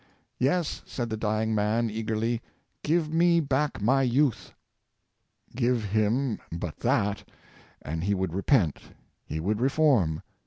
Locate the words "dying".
1.15-1.53